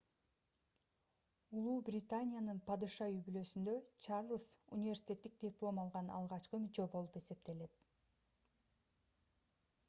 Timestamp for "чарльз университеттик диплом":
4.07-5.83